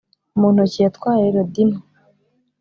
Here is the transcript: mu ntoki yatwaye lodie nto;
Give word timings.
mu 0.39 0.47
ntoki 0.53 0.79
yatwaye 0.85 1.25
lodie 1.35 1.65
nto; 1.69 1.79